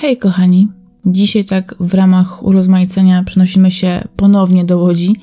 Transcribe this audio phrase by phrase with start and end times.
[0.00, 0.68] Hej kochani,
[1.06, 5.16] dzisiaj tak w ramach urozmaicenia przenosimy się ponownie do Łodzi,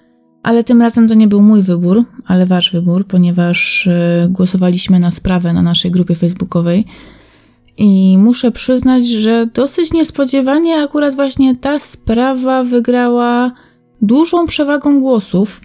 [0.43, 5.11] ale tym razem to nie był mój wybór, ale wasz wybór, ponieważ y, głosowaliśmy na
[5.11, 6.85] sprawę na naszej grupie facebookowej
[7.77, 13.51] i muszę przyznać, że dosyć niespodziewanie akurat właśnie ta sprawa wygrała
[14.01, 15.61] dużą przewagą głosów,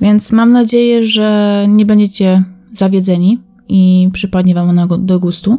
[0.00, 5.58] więc mam nadzieję, że nie będziecie zawiedzeni i przypadnie wam ona do gustu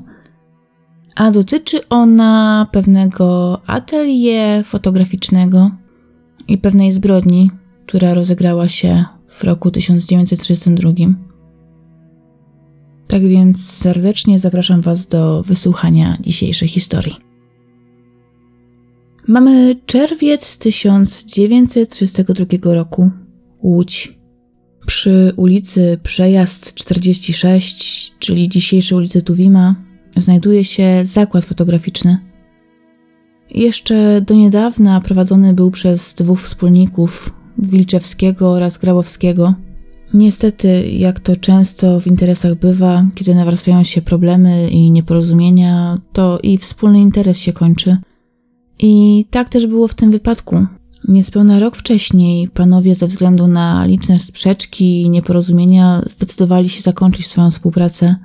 [1.16, 5.72] a dotyczy ona pewnego atelier fotograficznego
[6.48, 7.52] i pewnej zbrodni,
[7.86, 10.91] która rozegrała się w roku 1932.
[13.08, 17.16] Tak więc serdecznie zapraszam Was do wysłuchania dzisiejszej historii.
[19.28, 23.11] Mamy czerwiec 1932 roku,
[23.61, 24.19] Łódź.
[24.86, 29.75] Przy ulicy Przejazd 46, czyli dzisiejszej ulicy Tuwima,
[30.17, 32.17] znajduje się zakład fotograficzny.
[33.52, 39.53] Jeszcze do niedawna prowadzony był przez dwóch wspólników, Wilczewskiego oraz Grabowskiego.
[40.14, 46.58] Niestety, jak to często w interesach bywa, kiedy nawarstwiają się problemy i nieporozumienia, to i
[46.58, 47.97] wspólny interes się kończy.
[48.80, 50.66] I tak też było w tym wypadku.
[51.08, 57.52] Niespełna rok wcześniej panowie ze względu na liczne sprzeczki i nieporozumienia zdecydowali się zakończyć swoją
[57.52, 58.16] współpracę.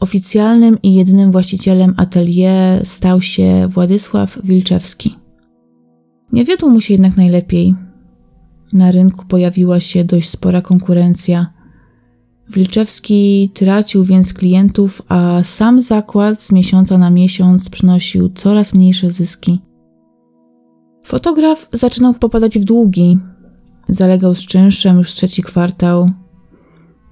[0.00, 5.16] Oficjalnym i jedynym właścicielem atelier stał się Władysław Wilczewski.
[6.32, 7.74] Nie wiodło mu się jednak najlepiej.
[8.72, 11.52] Na rynku pojawiła się dość spora konkurencja.
[12.50, 19.60] Wilczewski tracił więc klientów, a sam zakład z miesiąca na miesiąc przynosił coraz mniejsze zyski.
[21.04, 23.18] Fotograf zaczynał popadać w długi.
[23.88, 26.10] Zalegał z czynszem już trzeci kwartał.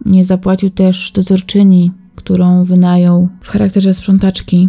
[0.07, 1.93] Nie zapłacił też dozorczyni,
[2.23, 4.69] którą wynajął w charakterze sprzątaczki.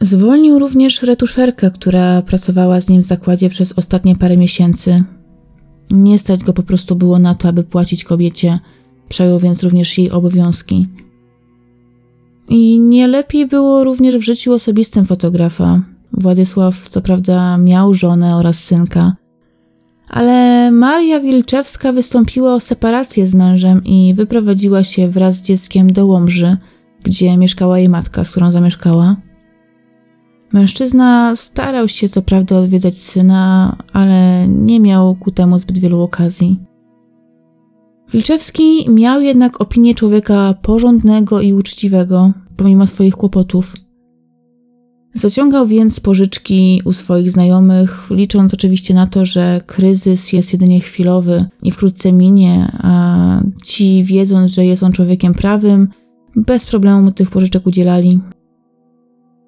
[0.00, 5.04] Zwolnił również retuszerkę, która pracowała z nim w zakładzie przez ostatnie parę miesięcy.
[5.90, 8.58] Nie stać go po prostu było na to, aby płacić kobiecie,
[9.08, 10.88] przejął więc również jej obowiązki.
[12.48, 15.82] I nie lepiej było również w życiu osobistym fotografa.
[16.12, 19.16] Władysław, co prawda, miał żonę oraz synka,
[20.10, 26.06] ale Maria Wilczewska wystąpiła o separację z mężem i wyprowadziła się wraz z dzieckiem do
[26.06, 26.56] Łomży,
[27.02, 29.16] gdzie mieszkała jej matka, z którą zamieszkała.
[30.52, 36.60] Mężczyzna starał się co prawda odwiedzać syna, ale nie miał ku temu zbyt wielu okazji.
[38.12, 43.74] Wilczewski miał jednak opinię człowieka porządnego i uczciwego, pomimo swoich kłopotów.
[45.14, 51.44] Zaciągał więc pożyczki u swoich znajomych, licząc oczywiście na to, że kryzys jest jedynie chwilowy
[51.62, 55.88] i wkrótce minie, a ci, wiedząc, że jest on człowiekiem prawym,
[56.36, 58.20] bez problemu mu tych pożyczek udzielali.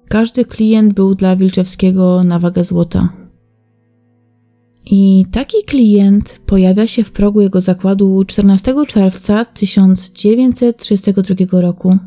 [0.07, 3.09] Każdy klient był dla Wilczewskiego na wagę złota.
[4.85, 11.97] I taki klient pojawia się w progu jego zakładu 14 czerwca 1932 roku,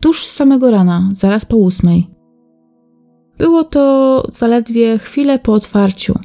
[0.00, 2.19] tuż z samego rana, zaraz po ósmej.
[3.40, 6.18] Było to zaledwie chwilę po otwarciu.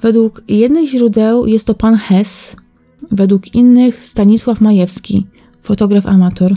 [0.00, 2.56] Według jednych źródeł jest to pan Hess,
[3.10, 5.26] według innych Stanisław Majewski,
[5.60, 6.56] fotograf amator.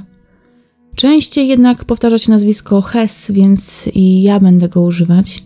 [0.95, 5.43] Częściej jednak powtarza się nazwisko Hess, więc i ja będę go używać.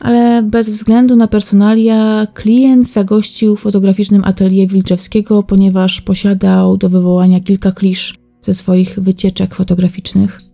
[0.00, 7.40] Ale bez względu na personalia, klient zagościł w fotograficznym atelier Wilczewskiego, ponieważ posiadał do wywołania
[7.40, 10.45] kilka klisz ze swoich wycieczek fotograficznych.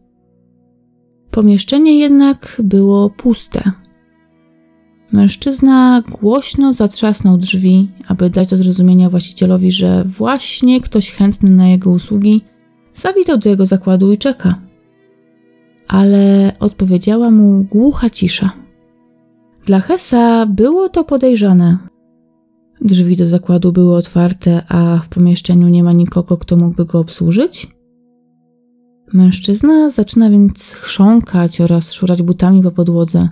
[1.33, 3.73] Pomieszczenie jednak było puste.
[5.13, 11.91] Mężczyzna głośno zatrzasnął drzwi, aby dać do zrozumienia właścicielowi, że właśnie ktoś chętny na jego
[11.91, 12.41] usługi
[12.95, 14.55] zawitał do jego zakładu i czeka.
[15.89, 18.51] Ale odpowiedziała mu głucha cisza.
[19.67, 21.79] Dla Hesa było to podejrzane.
[22.81, 27.69] Drzwi do zakładu były otwarte, a w pomieszczeniu nie ma nikogo, kto mógłby go obsłużyć?
[29.13, 33.29] Mężczyzna zaczyna więc chrząkać oraz szurać butami po podłodze.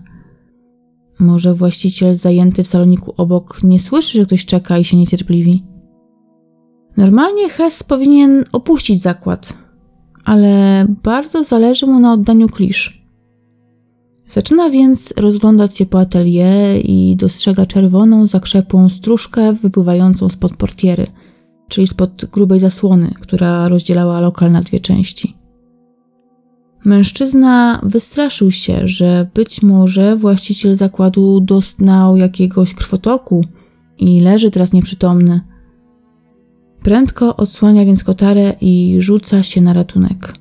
[1.19, 5.65] Może właściciel zajęty w saloniku obok nie słyszy, że ktoś czeka i się niecierpliwi.
[6.97, 9.55] Normalnie Hess powinien opuścić zakład,
[10.25, 13.03] ale bardzo zależy mu na oddaniu klisz.
[14.29, 21.07] Zaczyna więc rozglądać się po atelier i dostrzega czerwoną, zakrzepłą stróżkę wypływającą spod portiery,
[21.69, 25.40] czyli spod grubej zasłony, która rozdzielała lokal na dwie części.
[26.85, 33.45] Mężczyzna wystraszył się, że być może właściciel zakładu doznał jakiegoś krwotoku
[33.99, 35.41] i leży teraz nieprzytomny.
[36.83, 40.35] Prędko odsłania więc kotarę i rzuca się na ratunek.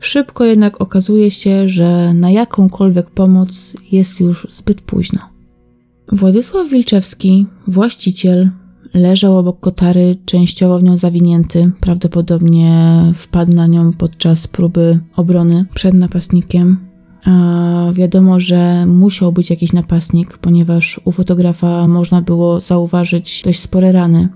[0.00, 5.20] Szybko jednak okazuje się, że na jakąkolwiek pomoc jest już zbyt późno.
[6.12, 8.50] Władysław Wilczewski, właściciel,
[8.94, 11.70] leżał obok kotary, częściowo w nią zawinięty.
[11.80, 16.76] Prawdopodobnie wpadł na nią podczas próby obrony przed napastnikiem.
[17.24, 23.92] A wiadomo, że musiał być jakiś napastnik, ponieważ u fotografa można było zauważyć dość spore
[23.92, 24.28] rany,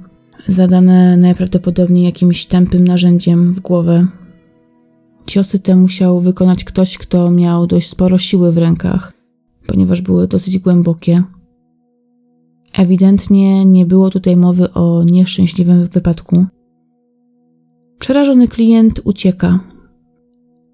[0.47, 4.07] zadane najprawdopodobniej jakimś tępym narzędziem w głowę.
[5.27, 9.13] Ciosy te musiał wykonać ktoś, kto miał dość sporo siły w rękach,
[9.67, 11.23] ponieważ były dosyć głębokie.
[12.77, 16.47] Ewidentnie nie było tutaj mowy o nieszczęśliwym wypadku.
[17.99, 19.61] Przerażony klient ucieka.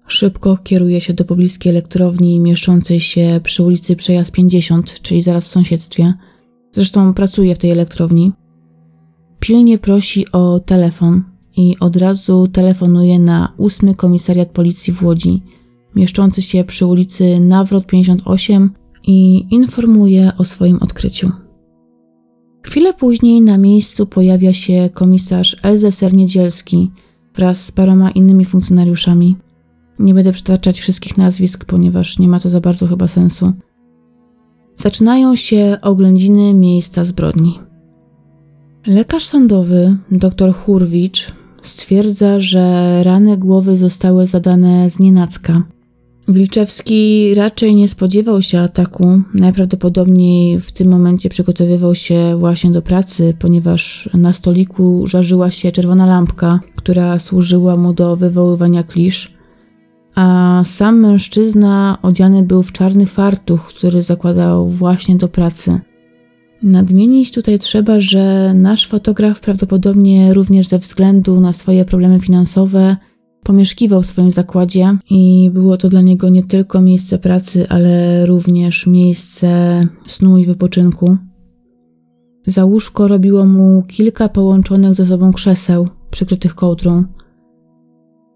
[0.07, 5.51] Szybko kieruje się do pobliskiej elektrowni mieszczącej się przy ulicy Przejazd 50, czyli zaraz w
[5.51, 6.13] sąsiedztwie.
[6.71, 8.31] Zresztą pracuje w tej elektrowni.
[9.39, 11.23] Pilnie prosi o telefon
[11.57, 15.41] i od razu telefonuje na 8 Komisariat Policji w Łodzi,
[15.95, 18.73] mieszczący się przy ulicy Nawrot 58
[19.03, 21.42] i informuje o swoim odkryciu.
[22.63, 26.91] Chwilę później na miejscu pojawia się komisarz Elzeser Niedzielski
[27.35, 29.37] wraz z paroma innymi funkcjonariuszami.
[29.99, 33.53] Nie będę przytaczać wszystkich nazwisk, ponieważ nie ma to za bardzo chyba sensu.
[34.75, 37.59] Zaczynają się oględziny miejsca zbrodni.
[38.87, 41.31] Lekarz sądowy, dr Hurwicz,
[41.61, 45.63] stwierdza, że rany głowy zostały zadane z nienacka.
[46.27, 49.21] Wilczewski raczej nie spodziewał się ataku.
[49.33, 56.05] Najprawdopodobniej w tym momencie przygotowywał się właśnie do pracy, ponieważ na stoliku żarzyła się czerwona
[56.05, 59.33] lampka, która służyła mu do wywoływania klisz.
[60.15, 65.79] A sam mężczyzna odziany był w czarny fartuch, który zakładał właśnie do pracy.
[66.63, 72.97] Nadmienić tutaj trzeba, że nasz fotograf prawdopodobnie również ze względu na swoje problemy finansowe
[73.43, 78.87] pomieszkiwał w swoim zakładzie i było to dla niego nie tylko miejsce pracy, ale również
[78.87, 81.17] miejsce snu i wypoczynku.
[82.45, 87.03] Za łóżko robiło mu kilka połączonych ze sobą krzeseł przykrytych kołdrą.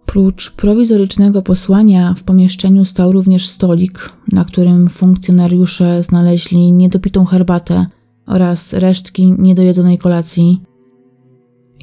[0.06, 7.86] Prócz prowizorycznego posłania w pomieszczeniu stał również stolik, na którym funkcjonariusze znaleźli niedopitą herbatę
[8.28, 10.62] oraz resztki niedojedzonej kolacji.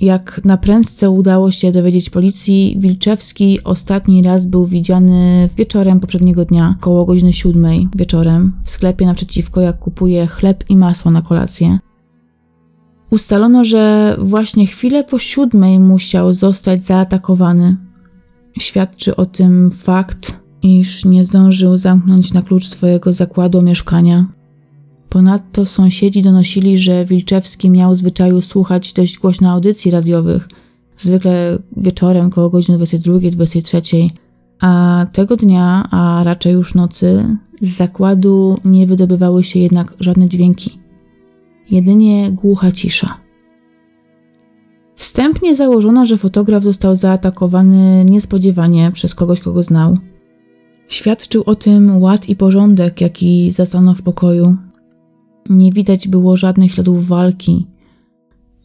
[0.00, 6.76] Jak na prędce udało się dowiedzieć policji, Wilczewski ostatni raz był widziany wieczorem poprzedniego dnia,
[6.80, 11.78] koło godziny siódmej wieczorem, w sklepie naprzeciwko, jak kupuje chleb i masło na kolację.
[13.10, 17.76] Ustalono, że właśnie chwilę po siódmej musiał zostać zaatakowany.
[18.58, 24.26] Świadczy o tym fakt, iż nie zdążył zamknąć na klucz swojego zakładu mieszkania.
[25.14, 30.48] Ponadto sąsiedzi donosili, że Wilczewski miał zwyczaju słuchać dość głośno audycji radiowych,
[30.96, 34.08] zwykle wieczorem koło godziny 22-23,
[34.60, 40.78] a tego dnia, a raczej już nocy, z zakładu nie wydobywały się jednak żadne dźwięki.
[41.70, 43.16] Jedynie głucha cisza.
[44.96, 49.98] Wstępnie założono, że fotograf został zaatakowany niespodziewanie przez kogoś, kogo znał.
[50.88, 54.56] Świadczył o tym ład i porządek, jaki zastano w pokoju,
[55.50, 57.66] nie widać było żadnych śladów walki.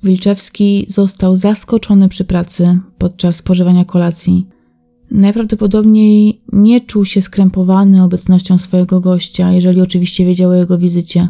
[0.04, 4.48] Wilczewski został zaskoczony przy pracy podczas spożywania kolacji.
[5.12, 11.30] Najprawdopodobniej nie czuł się skrępowany obecnością swojego gościa, jeżeli oczywiście wiedział o jego wizycie.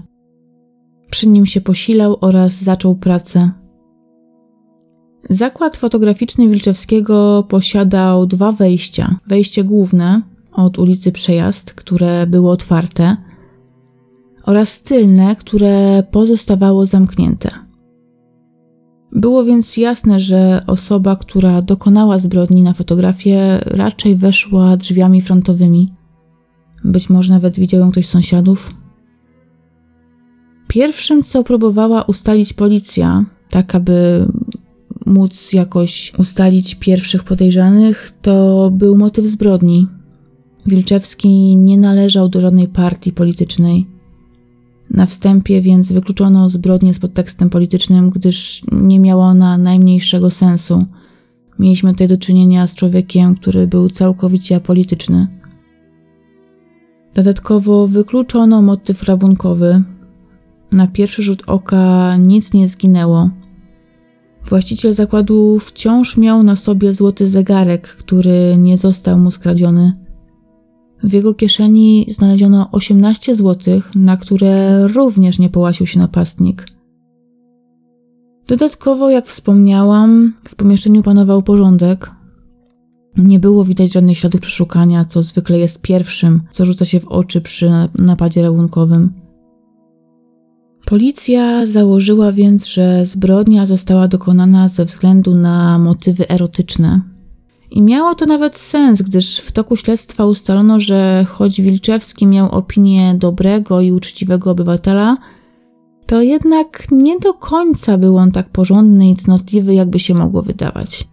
[1.10, 3.52] Przy nim się posilał oraz zaczął pracę.
[5.30, 9.20] Zakład fotograficzny Wilczewskiego posiadał dwa wejścia.
[9.28, 13.18] Wejście główne od ulicy Przejazd, które było otwarte–
[14.44, 17.50] oraz tylne, które pozostawało zamknięte.
[19.12, 25.94] Było więc jasne, że osoba, która dokonała zbrodni na fotografię, raczej weszła drzwiami frontowymi.
[26.84, 28.74] Być może nawet widział ją ktoś z sąsiadów.
[30.68, 34.26] Pierwszym, co próbowała ustalić policja, tak aby
[35.06, 39.88] móc jakoś ustalić pierwszych podejrzanych, to był motyw zbrodni.
[40.66, 43.99] Wilczewski nie należał do żadnej partii politycznej.
[44.92, 50.86] Na wstępie więc wykluczono zbrodnię z podtekstem politycznym, gdyż nie miała ona najmniejszego sensu.
[51.60, 55.28] Mieliśmy tutaj do czynienia z człowiekiem, który był całkowicie apolityczny.
[57.14, 59.84] Dodatkowo wykluczono motyw rabunkowy.
[60.72, 63.30] Na pierwszy rzut oka nic nie zginęło.
[64.46, 70.09] Właściciel zakładu wciąż miał na sobie złoty zegarek, który nie został mu skradziony.
[71.04, 76.66] W jego kieszeni znaleziono 18 zł, na które również nie połasił się napastnik.
[78.48, 82.12] Dodatkowo, jak wspomniałam, w pomieszczeniu panował porządek.
[83.18, 87.42] Nie było widać żadnych śladów przeszukania, co zwykle jest pierwszym, co rzuca się w oczy
[87.42, 89.14] przy napadzie rabunkowym.
[90.86, 97.02] Policja założyła więc, że zbrodnia została dokonana ze względu na motywy erotyczne.
[97.72, 103.16] I miało to nawet sens, gdyż w toku śledztwa ustalono, że choć Wilczewski miał opinię
[103.18, 105.18] dobrego i uczciwego obywatela,
[106.06, 111.08] to jednak nie do końca był on tak porządny i cnotliwy, jakby się mogło wydawać.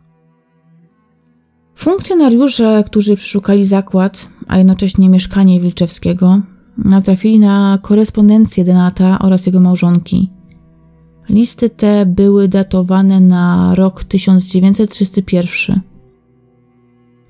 [1.75, 6.40] Funkcjonariusze, którzy przeszukali zakład, a jednocześnie mieszkanie Wilczewskiego,
[6.78, 10.30] natrafili na korespondencję Denata oraz jego małżonki.
[11.28, 15.80] Listy te były datowane na rok 1931.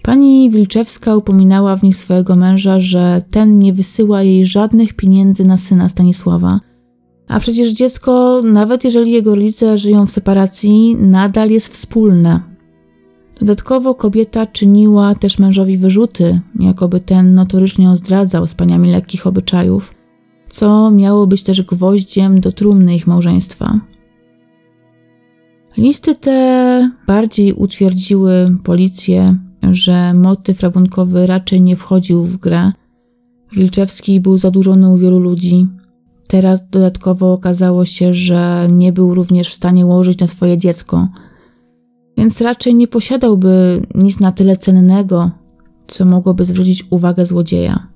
[0.06, 5.56] Pani Wilczewska upominała w nich swojego męża, że ten nie wysyła jej żadnych pieniędzy na
[5.56, 6.60] syna Stanisława.
[7.28, 12.40] A przecież dziecko, nawet jeżeli jego rodzice żyją w separacji, nadal jest wspólne.
[13.40, 19.94] Dodatkowo kobieta czyniła też mężowi wyrzuty, jakoby ten notorycznie ją zdradzał z paniami lekkich obyczajów,
[20.48, 23.80] co miało być też gwoździem do trumny ich małżeństwa.
[25.76, 32.72] Listy te bardziej utwierdziły policję, że motyw rabunkowy raczej nie wchodził w grę.
[33.52, 35.66] Wilczewski był zadłużony u wielu ludzi.
[36.28, 41.08] Teraz dodatkowo okazało się, że nie był również w stanie łożyć na swoje dziecko–
[42.16, 45.30] więc raczej nie posiadałby nic na tyle cennego,
[45.86, 47.88] co mogłoby zwrócić uwagę złodzieja.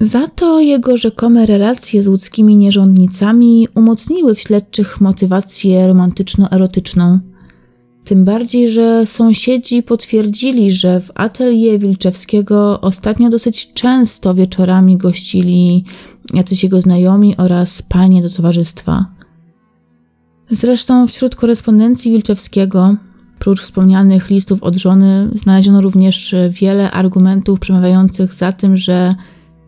[0.00, 7.18] Za to jego rzekome relacje z łódzkimi nierządnicami umocniły w śledczych motywację romantyczno-erotyczną.
[8.04, 15.84] Tym bardziej, że sąsiedzi potwierdzili, że w atelier Wilczewskiego ostatnio dosyć często wieczorami gościli
[16.34, 19.06] jacyś jego znajomi oraz panie do towarzystwa.
[20.50, 22.96] Zresztą wśród korespondencji Wilczewskiego,
[23.38, 29.14] prócz wspomnianych listów od żony, znaleziono również wiele argumentów przemawiających za tym, że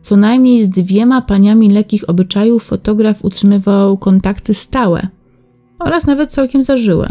[0.03, 5.09] co najmniej z dwiema paniami lekkich obyczajów fotograf utrzymywał kontakty stałe
[5.79, 7.09] oraz nawet całkiem zażyłe.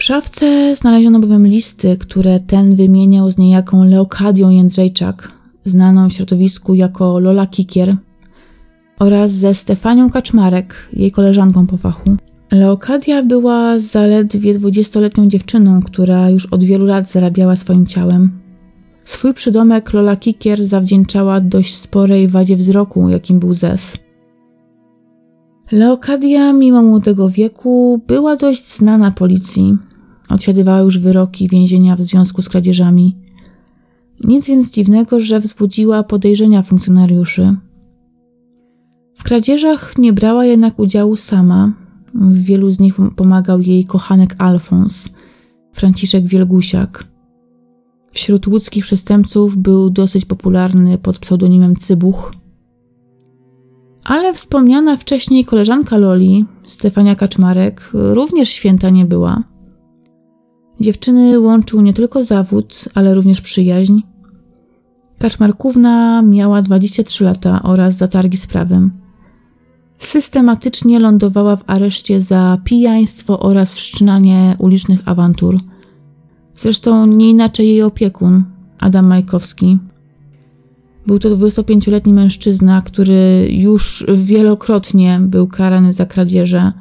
[0.00, 5.32] W szafce znaleziono bowiem listy, które ten wymieniał z niejaką Leokadią Jędrzejczak,
[5.64, 7.96] znaną w środowisku jako Lola Kikier,
[8.98, 12.16] oraz ze Stefanią Kaczmarek, jej koleżanką po fachu.
[12.52, 18.30] Leokadia była zaledwie dwudziestoletnią dziewczyną, która już od wielu lat zarabiała swoim ciałem.
[19.04, 23.96] Swój przydomek Lola Kikier zawdzięczała dość sporej wadzie wzroku, jakim był Zes.
[25.72, 29.89] Leokadia, mimo młodego wieku, była dość znana policji.
[30.30, 33.16] Odsiadywała już wyroki więzienia w związku z kradzieżami.
[34.24, 37.56] Nic więc dziwnego, że wzbudziła podejrzenia funkcjonariuszy.
[39.14, 41.72] W kradzieżach nie brała jednak udziału sama,
[42.14, 45.08] w wielu z nich pomagał jej kochanek Alfons,
[45.72, 47.04] Franciszek Wielgusiak.
[48.12, 52.32] Wśród łódzkich przestępców był dosyć popularny pod pseudonimem Cybuch.
[54.04, 59.49] Ale wspomniana wcześniej koleżanka Loli, Stefania Kaczmarek, również święta nie była.
[60.80, 64.00] Dziewczyny łączył nie tylko zawód, ale również przyjaźń.
[65.18, 69.00] Kaczmarkówna miała 23 lata oraz zatargi z prawem
[70.00, 75.60] systematycznie lądowała w areszcie za pijaństwo oraz wszczynanie ulicznych awantur.
[76.56, 78.44] Zresztą nie inaczej jej opiekun,
[78.78, 79.78] Adam Majkowski.
[81.06, 86.72] Był to 25-letni mężczyzna, który już wielokrotnie był karany za kradzieże.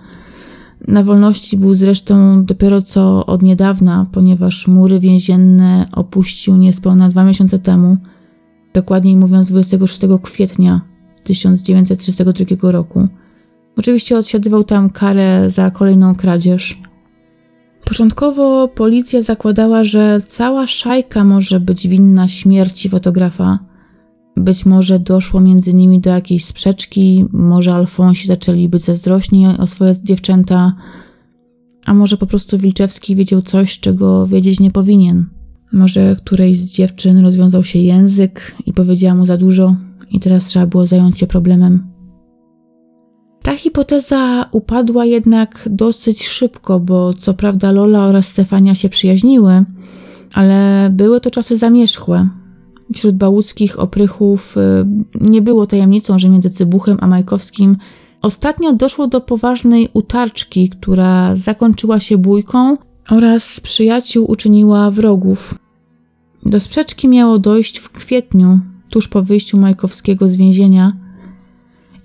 [0.90, 7.60] Na wolności był zresztą dopiero co od niedawna, ponieważ mury więzienne opuścił niespełna dwa miesiące
[7.60, 7.98] temu,
[8.74, 10.82] dokładniej mówiąc 26 kwietnia
[11.24, 13.08] 1932 roku.
[13.78, 16.82] Oczywiście odsiadywał tam karę za kolejną kradzież.
[17.86, 23.60] Początkowo policja zakładała, że cała szajka może być winna śmierci fotografa.
[24.40, 29.94] Być może doszło między nimi do jakiejś sprzeczki, może Alfonsi zaczęli być zazdrośni o swoje
[30.04, 30.76] dziewczęta,
[31.86, 35.26] a może po prostu Wilczewski wiedział coś, czego wiedzieć nie powinien.
[35.74, 39.76] Może którejś z dziewczyn rozwiązał się język i powiedziała mu za dużo,
[40.12, 41.88] i teraz trzeba było zająć się problemem.
[43.44, 49.66] Ta hipoteza upadła jednak dosyć szybko, bo co prawda Lola oraz Stefania się przyjaźniły,
[50.34, 52.30] ale były to czasy zamierzchłe.
[52.94, 54.60] Wśród bałuckich oprychów y,
[55.22, 57.78] nie było tajemnicą, że między Cybuchem a Majkowskim
[58.22, 62.78] ostatnio doszło do poważnej utarczki, która zakończyła się bójką
[63.10, 65.56] oraz przyjaciół uczyniła wrogów.
[66.46, 70.94] Do sprzeczki miało dojść w kwietniu tuż po wyjściu Majkowskiego z więzienia.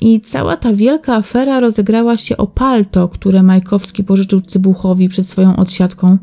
[0.01, 5.57] I cała ta wielka afera rozegrała się o palto, które Majkowski pożyczył Cybuchowi przed swoją
[5.57, 6.19] odsiadką.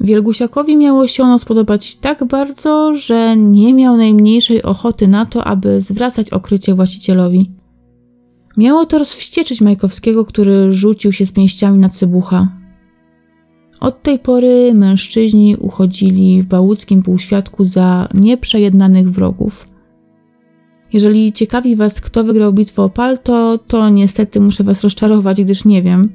[0.00, 5.80] Wielgusiakowi miało się ono spodobać tak bardzo, że nie miał najmniejszej ochoty na to, aby
[5.80, 7.50] zwracać okrycie właścicielowi.
[8.56, 12.48] Miało to rozwścieczyć Majkowskiego, który rzucił się z pięściami na cybucha.
[13.80, 19.68] Od tej pory mężczyźni uchodzili w bałuckim półświadku za nieprzejednanych wrogów.
[20.92, 25.82] Jeżeli ciekawi Was, kto wygrał bitwę o Palto, to niestety muszę Was rozczarować, gdyż nie
[25.82, 26.12] wiem.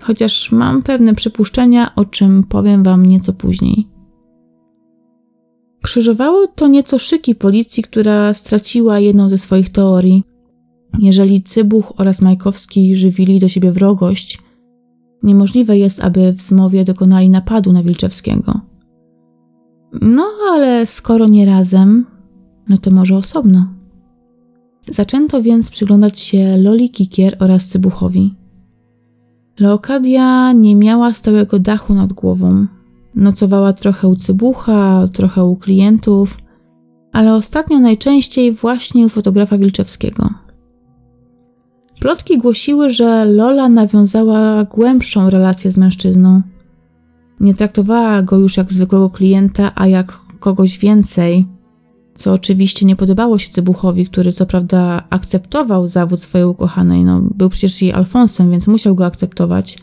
[0.00, 3.88] Chociaż mam pewne przypuszczenia, o czym powiem Wam nieco później.
[5.82, 10.24] Krzyżowało to nieco szyki policji, która straciła jedną ze swoich teorii.
[10.98, 14.38] Jeżeli Cybuch oraz Majkowski żywili do siebie wrogość,
[15.22, 18.60] niemożliwe jest, aby w zmowie dokonali napadu na Wilczewskiego.
[20.00, 22.06] No, ale skoro nie razem,
[22.68, 23.68] no to może osobno.
[24.92, 28.34] Zaczęto więc przyglądać się Loli Kikier oraz Cybuchowi.
[29.58, 32.66] Leokadia nie miała stałego dachu nad głową.
[33.14, 36.38] Nocowała trochę u Cybucha, trochę u klientów,
[37.12, 40.30] ale ostatnio najczęściej właśnie u fotografa Wilczewskiego.
[42.00, 46.42] Plotki głosiły, że Lola nawiązała głębszą relację z mężczyzną.
[47.40, 51.46] Nie traktowała go już jak zwykłego klienta, a jak kogoś więcej,
[52.18, 57.48] co oczywiście nie podobało się Cybuchowi, który co prawda akceptował zawód swojej ukochanej, no był
[57.48, 59.78] przecież jej Alfonsem, więc musiał go akceptować.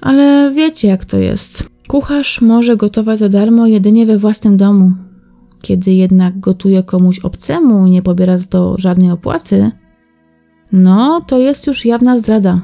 [0.00, 1.70] Ale wiecie jak to jest.
[1.88, 4.92] Kucharz może gotować za darmo jedynie we własnym domu.
[5.62, 9.70] Kiedy jednak gotuje komuś obcemu, nie pobiera za to żadnej opłaty,
[10.72, 12.60] no to jest już jawna zdrada.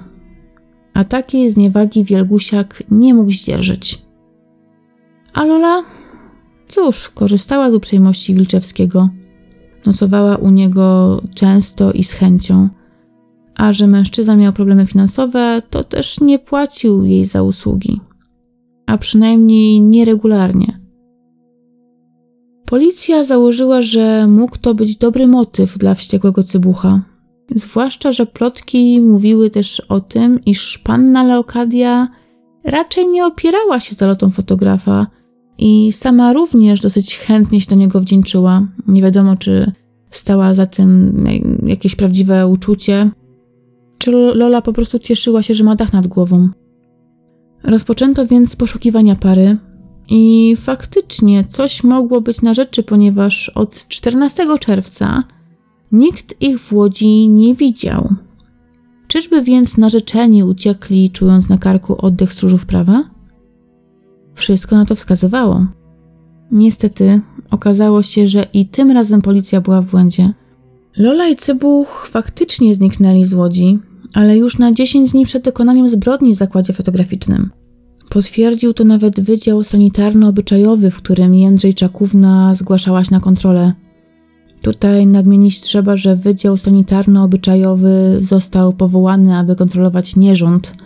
[0.95, 3.99] A takiej zniewagi Wielgusiak nie mógł zdzierżyć.
[5.35, 5.83] A Lola
[6.73, 9.09] Cóż, korzystała z uprzejmości Wilczewskiego.
[9.87, 12.68] Nocowała u niego często i z chęcią.
[13.55, 18.01] A że mężczyzna miał problemy finansowe, to też nie płacił jej za usługi.
[18.87, 20.81] A przynajmniej nieregularnie.
[22.66, 27.03] Policja założyła, że mógł to być dobry motyw dla wściekłego cybucha.
[27.55, 32.09] Zwłaszcza, że plotki mówiły też o tym, iż panna Leokadia
[32.64, 35.07] raczej nie opierała się zalotą fotografa,
[35.59, 38.69] i sama również dosyć chętnie się do niego wdzięczyła.
[38.87, 39.73] Nie wiadomo, czy
[40.11, 41.25] stała za tym
[41.67, 43.11] jakieś prawdziwe uczucie,
[43.99, 46.49] czy Lola po prostu cieszyła się, że ma dach nad głową.
[47.65, 49.57] Rozpoczęto więc poszukiwania pary
[50.09, 55.25] i faktycznie coś mogło być na rzeczy, ponieważ od 14 czerwca
[55.93, 58.15] nikt ich w Łodzi nie widział.
[59.09, 63.12] Czyżby więc narzeczeni uciekli, czując na karku oddech stróżów prawa?
[64.35, 65.66] Wszystko na to wskazywało.
[66.51, 70.33] Niestety okazało się, że i tym razem policja była w błędzie.
[70.97, 73.79] Lola i Cybuch faktycznie zniknęli z łodzi,
[74.14, 77.51] ale już na 10 dni przed dokonaniem zbrodni w zakładzie fotograficznym.
[78.09, 83.73] Potwierdził to nawet Wydział Sanitarno-Obyczajowy, w którym Jędrzej Czakówna zgłaszałaś na kontrolę.
[84.62, 90.75] Tutaj nadmienić trzeba, że Wydział Sanitarno-Obyczajowy został powołany, aby kontrolować nierząd–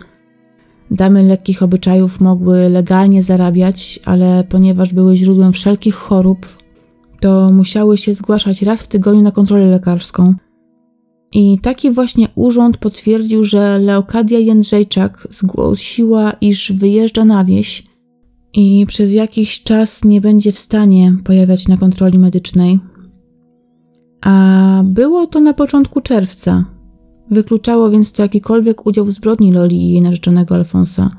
[0.91, 6.57] Damy lekkich obyczajów mogły legalnie zarabiać, ale ponieważ były źródłem wszelkich chorób,
[7.19, 10.33] to musiały się zgłaszać raz w tygodniu na kontrolę lekarską.
[11.33, 17.83] I taki właśnie urząd potwierdził, że Leokadia Jędrzejczak zgłosiła, iż wyjeżdża na wieś
[18.53, 22.79] i przez jakiś czas nie będzie w stanie pojawiać na kontroli medycznej.
[24.21, 26.65] A było to na początku czerwca,
[27.31, 31.11] Wykluczało więc to jakikolwiek udział w zbrodni Loli i jej narzeczonego Alfonsa.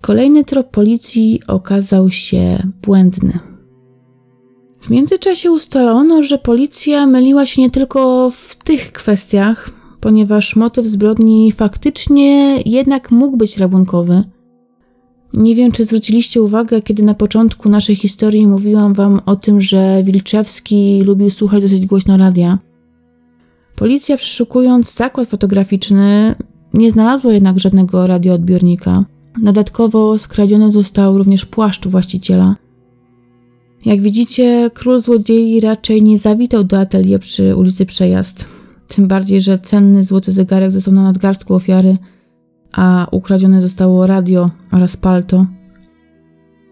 [0.00, 3.38] Kolejny trop policji okazał się błędny.
[4.80, 11.52] W międzyczasie ustalono, że policja myliła się nie tylko w tych kwestiach, ponieważ motyw zbrodni
[11.52, 14.24] faktycznie jednak mógł być rabunkowy.
[15.34, 20.02] Nie wiem, czy zwróciliście uwagę, kiedy na początku naszej historii mówiłam wam o tym, że
[20.04, 22.58] Wilczewski lubił słuchać dosyć głośno radia.
[23.78, 26.34] Policja przeszukując zakład fotograficzny
[26.74, 29.04] nie znalazła jednak żadnego radioodbiornika.
[29.42, 32.56] Dodatkowo skradziony został również płaszcz właściciela.
[33.84, 38.48] Jak widzicie, król złodziei raczej nie zawitał do atelier przy ulicy Przejazd.
[38.88, 41.96] Tym bardziej, że cenny złoty zegarek został na nadgarstku ofiary,
[42.72, 45.46] a ukradzione zostało radio oraz palto.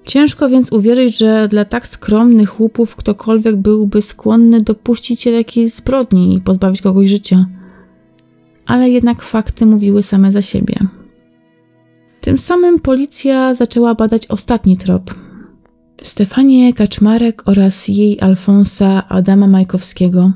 [0.07, 6.35] Ciężko więc uwierzyć, że dla tak skromnych łupów ktokolwiek byłby skłonny dopuścić się takiej zbrodni
[6.35, 7.47] i pozbawić kogoś życia.
[8.67, 10.75] Ale jednak fakty mówiły same za siebie.
[12.21, 15.15] Tym samym policja zaczęła badać ostatni trop.
[16.03, 20.33] Stefanię Kaczmarek oraz jej Alfonsa Adama Majkowskiego.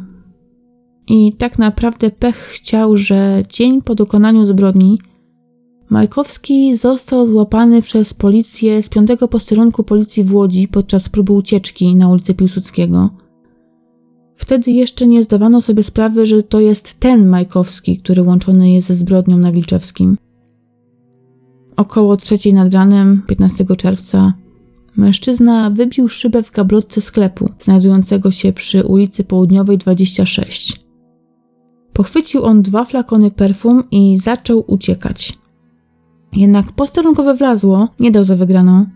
[1.09, 4.99] I tak naprawdę pech chciał, że dzień po dokonaniu zbrodni
[5.91, 12.09] Majkowski został złapany przez policję z piątego posterunku policji w Łodzi podczas próby ucieczki na
[12.09, 13.11] ulicę Piłsudskiego.
[14.37, 18.95] Wtedy jeszcze nie zdawano sobie sprawy, że to jest ten Majkowski, który łączony jest ze
[18.95, 20.17] zbrodnią na Wilczewskim.
[21.77, 24.33] Około trzeciej nad ranem 15 czerwca
[24.97, 30.81] mężczyzna wybił szybę w gablotce sklepu znajdującego się przy ulicy Południowej 26.
[31.93, 35.40] Pochwycił on dwa flakony perfum i zaczął uciekać.
[36.37, 38.87] Jednak posterunkowe wlazło, nie dał za wygraną.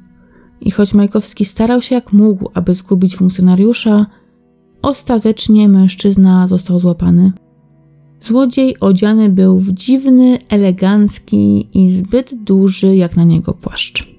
[0.61, 4.07] I choć Majkowski starał się jak mógł, aby zgubić funkcjonariusza,
[4.83, 7.33] ostatecznie mężczyzna został złapany.
[8.21, 14.15] Złodziej odziany był w dziwny, elegancki i zbyt duży jak na niego płaszcz.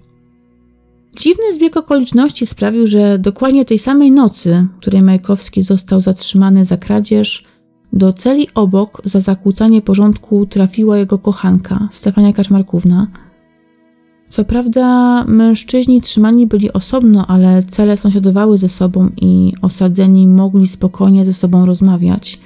[1.15, 7.45] Dziwny zbieg okoliczności sprawił, że dokładnie tej samej nocy, której Majkowski został zatrzymany za kradzież,
[7.95, 13.07] do celi obok za zakłócanie porządku trafiła jego kochanka, Stefania Kaczmarkówna.
[14.27, 21.25] Co prawda, mężczyźni trzymani byli osobno, ale cele sąsiadowały ze sobą i osadzeni mogli spokojnie
[21.25, 22.39] ze sobą rozmawiać.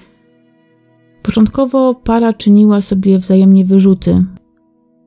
[1.23, 4.25] Początkowo para czyniła sobie wzajemnie wyrzuty.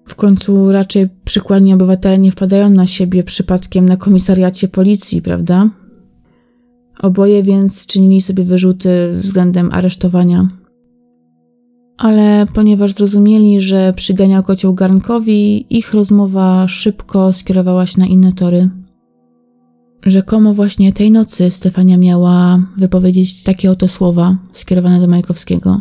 [0.07, 5.71] W końcu raczej przykładni obywatele nie wpadają na siebie przypadkiem na komisariacie policji, prawda?
[6.99, 10.49] Oboje więc czynili sobie wyrzuty względem aresztowania.
[11.99, 18.71] Ale ponieważ zrozumieli, że przyganiał kocioł garnkowi, ich rozmowa szybko skierowała się na inne tory.
[20.07, 25.81] Rzekomo właśnie tej nocy Stefania miała wypowiedzieć takie oto słowa skierowane do Majkowskiego.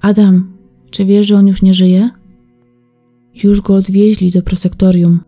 [0.00, 0.52] Adam,
[0.90, 2.10] czy wiesz, że on już nie żyje?
[3.44, 5.20] Już go odwieźli do prosektorium.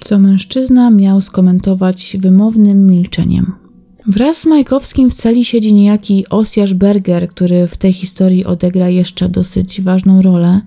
[0.00, 3.65] Co mężczyzna miał skomentować wymownym milczeniem.
[4.08, 9.28] Wraz z Majkowskim w celi siedzi niejaki Osjasz Berger, który w tej historii odegra jeszcze
[9.28, 10.60] dosyć ważną rolę.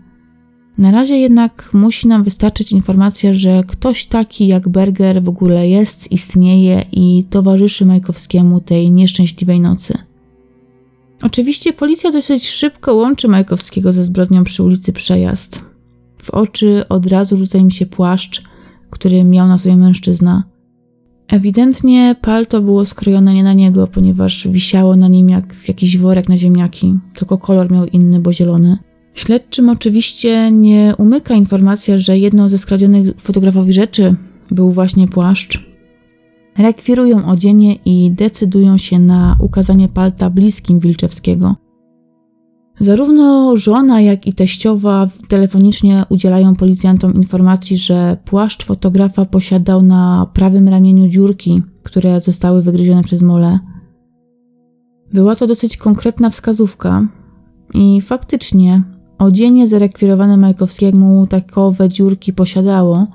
[0.78, 6.12] Na razie jednak musi nam wystarczyć informacja, że ktoś taki jak Berger w ogóle jest,
[6.12, 9.98] istnieje i towarzyszy Majkowskiemu tej nieszczęśliwej nocy.
[11.22, 15.62] Oczywiście policja dosyć szybko łączy Majkowskiego ze zbrodnią przy ulicy Przejazd.
[16.18, 18.44] W oczy od razu rzuca im się płaszcz,
[18.90, 20.44] który miał na sobie mężczyzna–
[21.30, 26.38] Ewidentnie palto było skrojone nie na niego, ponieważ wisiało na nim jak jakiś worek na
[26.38, 28.78] ziemniaki, tylko kolor miał inny, bo zielony.
[29.14, 34.16] Śledczym oczywiście nie umyka informacja, że jedną ze skradzionych fotografowi rzeczy
[34.52, 35.70] był właśnie płaszcz.
[36.58, 41.56] Rekwirują odzienie i decydują się na ukazanie palta bliskim Wilczewskiego–
[42.80, 50.68] Zarówno żona, jak i teściowa telefonicznie udzielają policjantom informacji, że płaszcz fotografa posiadał na prawym
[50.68, 53.60] ramieniu dziurki, które zostały wygryzione przez mole.
[55.14, 57.08] Była to dosyć konkretna wskazówka
[57.74, 58.84] i faktycznie
[59.18, 63.08] odzienie zarekwirowane Majkowskiemu takowe dziurki posiadało.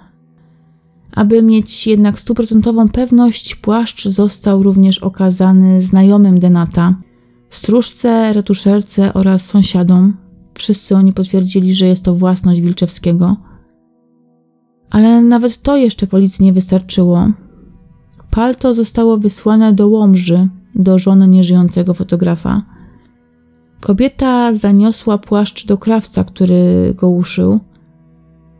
[1.12, 6.94] Aby mieć jednak stuprocentową pewność, płaszcz został również okazany znajomym Denata–
[7.56, 10.16] stróżce, retuszerce oraz sąsiadom.
[10.54, 13.36] Wszyscy oni potwierdzili, że jest to własność Wilczewskiego.
[14.90, 17.28] Ale nawet to jeszcze policji nie wystarczyło.
[18.30, 22.62] Palto zostało wysłane do Łomży, do żony nieżyjącego fotografa.
[23.80, 27.60] Kobieta zaniosła płaszcz do krawca, który go uszył,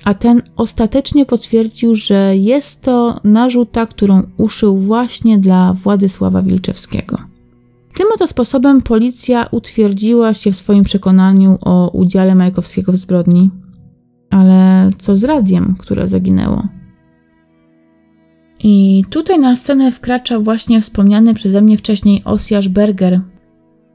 [0.04, 7.33] a ten ostatecznie potwierdził, że jest to narzuta, którą uszył właśnie dla Władysława Wilczewskiego.
[7.94, 13.50] Tym oto sposobem policja utwierdziła się w swoim przekonaniu o udziale Majkowskiego w zbrodni.
[14.30, 16.68] Ale co z radiem, które zaginęło?
[18.62, 23.20] I tutaj na scenę wkracza właśnie wspomniany przeze mnie wcześniej Osjasz Berger.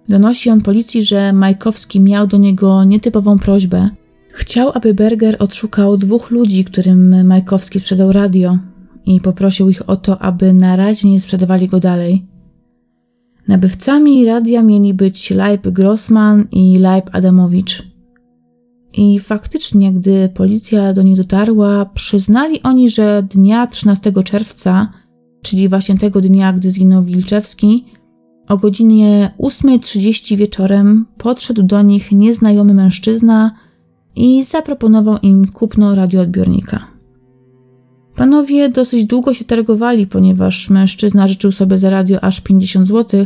[0.07, 3.89] Donosi on policji, że Majkowski miał do niego nietypową prośbę.
[4.33, 8.57] Chciał, aby Berger odszukał dwóch ludzi, którym Majkowski sprzedał radio
[9.05, 12.25] i poprosił ich o to, aby na razie nie sprzedawali go dalej.
[13.49, 17.83] Nabywcami radia mieli być Leib Grossman i Leib Adamowicz.
[18.93, 24.91] I faktycznie, gdy policja do nich dotarła, przyznali oni, że dnia 13 czerwca,
[25.41, 27.85] czyli właśnie tego dnia, gdy zginął Wilczewski,
[28.47, 33.51] o godzinie 8.30 wieczorem podszedł do nich nieznajomy mężczyzna
[34.15, 36.98] i zaproponował im kupno radioodbiornika.
[38.19, 43.25] Panowie dosyć długo się targowali, ponieważ mężczyzna życzył sobie za radio aż 50 zł,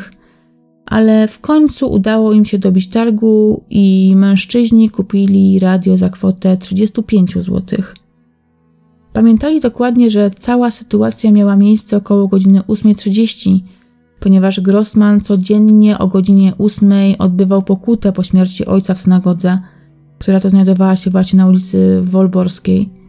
[0.86, 7.34] ale w końcu udało im się dobić targu i mężczyźni kupili radio za kwotę 35
[7.34, 7.62] zł.
[9.14, 13.60] Pamiętali dokładnie, że cała sytuacja miała miejsce około godziny 8.30,
[14.20, 19.58] ponieważ Grossman codziennie o godzinie 8 odbywał pokutę po śmierci ojca w synagodze,
[20.20, 23.03] która to znajdowała się właśnie na ulicy Wolborskiej.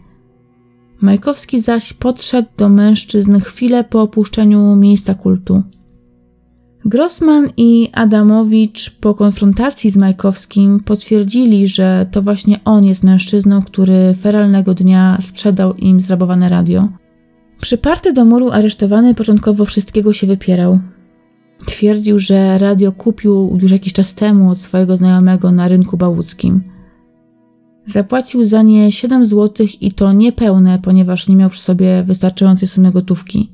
[1.00, 5.62] Majkowski zaś podszedł do mężczyzn chwilę po opuszczeniu miejsca kultu.
[6.85, 14.14] Grossman i Adamowicz po konfrontacji z Majkowskim potwierdzili, że to właśnie on jest mężczyzną, który
[14.20, 16.88] feralnego dnia sprzedał im zrabowane radio.
[17.61, 20.78] Przyparty do muru aresztowany początkowo wszystkiego się wypierał.
[21.66, 26.73] Twierdził, że radio kupił już jakiś czas temu od swojego znajomego na rynku bałuckim.
[27.87, 32.92] Zapłacił za nie 7 zł i to niepełne, ponieważ nie miał przy sobie wystarczającej sumy
[32.92, 33.51] gotówki.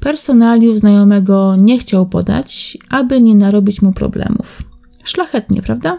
[0.00, 4.62] Personaliów znajomego nie chciał podać, aby nie narobić mu problemów.
[5.04, 5.98] Szlachetnie, prawda?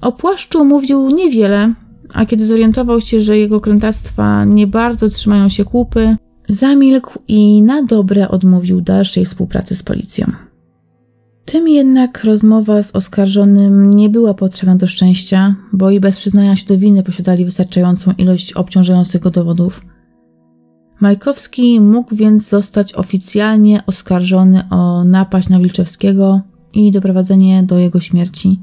[0.00, 1.74] O płaszczu mówił niewiele,
[2.14, 6.16] a kiedy zorientował się, że jego krętactwa nie bardzo trzymają się kupy,
[6.48, 10.26] zamilkł i na dobre odmówił dalszej współpracy z policją.
[11.46, 16.66] Tym jednak rozmowa z oskarżonym nie była potrzebna do szczęścia, bo i bez przyznania się
[16.66, 19.86] do winy posiadali wystarczającą ilość obciążających go dowodów.
[21.00, 26.40] Majkowski mógł więc zostać oficjalnie oskarżony o napaść na Wilczewskiego
[26.72, 28.60] i doprowadzenie do jego śmierci.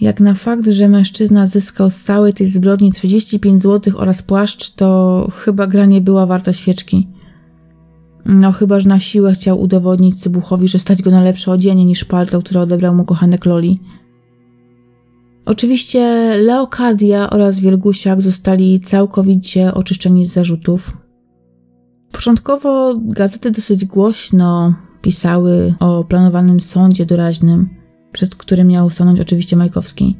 [0.00, 5.28] Jak na fakt, że mężczyzna zyskał z całej tej zbrodni 35 zł oraz płaszcz, to
[5.34, 7.08] chyba gra nie była warta świeczki.
[8.24, 12.04] No chyba, że na siłę chciał udowodnić Cybuchowi, że stać go na lepsze odzienie niż
[12.04, 13.80] palto, które odebrał mu kochanek Loli.
[15.46, 20.96] Oczywiście Leokadia oraz Wielgusiak zostali całkowicie oczyszczeni z zarzutów.
[22.12, 27.68] Początkowo gazety dosyć głośno pisały o planowanym sądzie doraźnym,
[28.12, 30.16] przed którym miał stanąć oczywiście Majkowski.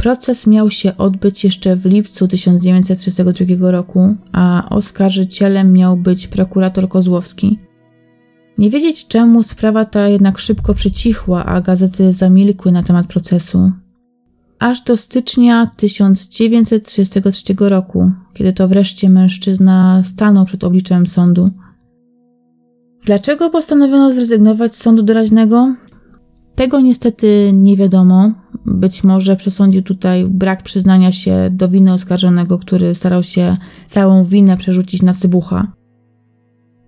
[0.00, 7.58] Proces miał się odbyć jeszcze w lipcu 1932 roku, a oskarżycielem miał być prokurator Kozłowski.
[8.58, 13.72] Nie wiedzieć czemu sprawa ta jednak szybko przycichła, a gazety zamilkły na temat procesu.
[14.58, 21.50] Aż do stycznia 1933 roku, kiedy to wreszcie mężczyzna stanął przed obliczem sądu.
[23.04, 25.74] Dlaczego postanowiono zrezygnować z sądu doraźnego?
[26.54, 28.32] Tego niestety nie wiadomo.
[28.70, 33.56] Być może przesądził tutaj brak przyznania się do winy oskarżonego, który starał się
[33.86, 35.72] całą winę przerzucić na Cybucha.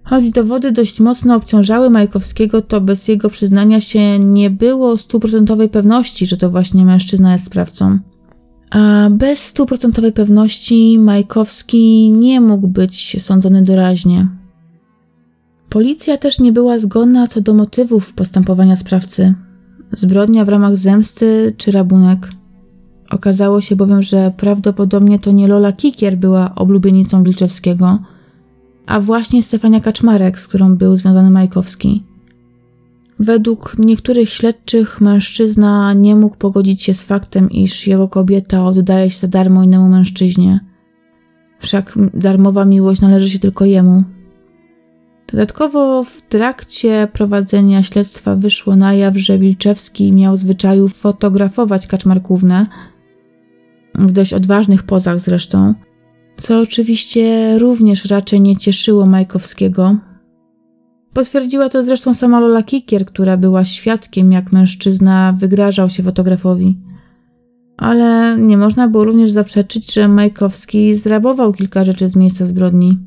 [0.05, 6.27] Choć dowody dość mocno obciążały Majkowskiego, to bez jego przyznania się nie było stuprocentowej pewności,
[6.27, 7.99] że to właśnie mężczyzna jest sprawcą.
[8.71, 14.29] A bez stuprocentowej pewności Majkowski nie mógł być sądzony doraźnie.
[15.69, 19.35] Policja też nie była zgodna co do motywów postępowania sprawcy
[19.93, 22.29] zbrodnia w ramach zemsty czy rabunek.
[23.11, 27.99] Okazało się bowiem, że prawdopodobnie to nie Lola Kikier była oblubienicą Wilczewskiego,
[28.87, 32.03] a właśnie Stefania Kaczmarek, z którą był związany Majkowski.
[33.19, 39.19] Według niektórych śledczych mężczyzna nie mógł pogodzić się z faktem, iż jego kobieta oddaje się
[39.19, 40.61] za darmo innemu mężczyźnie.
[41.59, 44.05] Wszak darmowa miłość należy się tylko jemu.
[45.33, 52.67] Dodatkowo w trakcie prowadzenia śledztwa wyszło na jaw, że Wilczewski miał zwyczaju fotografować Kaczmarkównę,
[53.95, 55.75] w dość odważnych pozach zresztą,
[56.37, 59.97] co oczywiście również raczej nie cieszyło Majkowskiego.
[61.13, 66.79] Potwierdziła to zresztą sama Lola Kikier, która była świadkiem, jak mężczyzna wygrażał się fotografowi.
[67.77, 72.99] Ale nie można było również zaprzeczyć, że Majkowski zrabował kilka rzeczy z miejsca zbrodni.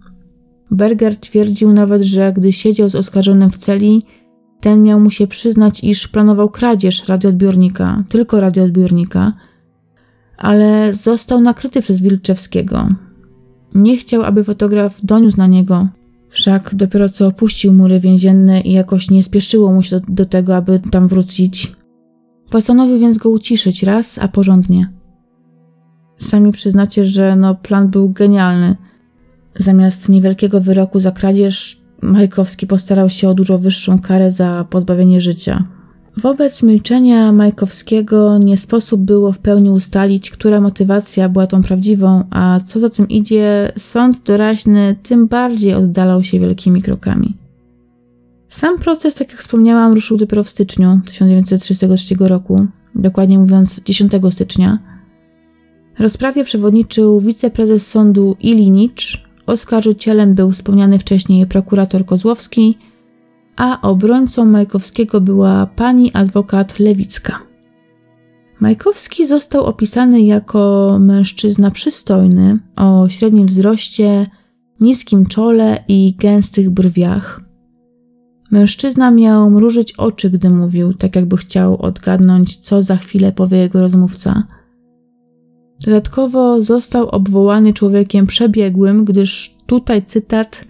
[0.71, 4.04] Berger twierdził nawet, że gdy siedział z oskarżonym w celi,
[4.62, 9.34] ten miał mu się przyznać, iż planował kradzież radioodbiornika, tylko radioodbiornika,
[10.38, 12.89] ale został nakryty przez Wilczewskiego.
[13.75, 15.88] Nie chciał, aby fotograf doniósł na niego,
[16.30, 20.56] wszak dopiero co opuścił mury więzienne i jakoś nie spieszyło mu się do, do tego,
[20.56, 21.75] aby tam wrócić.
[22.49, 24.91] Postanowił więc go uciszyć raz, a porządnie.
[26.17, 28.75] Sami przyznacie, że no, plan był genialny–
[29.55, 35.63] Zamiast niewielkiego wyroku za kradzież, Majkowski postarał się o dużo wyższą karę za pozbawienie życia.
[36.17, 42.59] Wobec milczenia Majkowskiego nie sposób było w pełni ustalić, która motywacja była tą prawdziwą, a
[42.65, 47.37] co za tym idzie, sąd doraźny tym bardziej oddalał się wielkimi krokami.
[48.47, 54.79] Sam proces, tak jak wspomniałam, ruszył dopiero w styczniu 1933 roku, dokładnie mówiąc 10 stycznia.
[55.99, 62.77] Rozprawie przewodniczył wiceprezes sądu Ilinicz, Oskarżycielem był wspomniany wcześniej prokurator Kozłowski,
[63.55, 67.39] a obrońcą Majkowskiego była pani adwokat Lewicka.
[68.60, 74.27] Majkowski został opisany jako mężczyzna przystojny, o średnim wzroście,
[74.79, 77.41] niskim czole i gęstych brwiach.
[78.51, 83.81] Mężczyzna miał mrużyć oczy, gdy mówił, tak jakby chciał odgadnąć, co za chwilę powie jego
[83.81, 84.43] rozmówca–
[85.85, 90.65] Dodatkowo został obwołany człowiekiem przebiegłym, gdyż tutaj cytat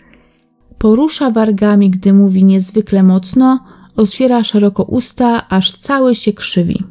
[0.77, 3.59] porusza wargami, gdy mówi niezwykle mocno,
[3.95, 6.83] otwiera szeroko usta, aż cały się krzywi.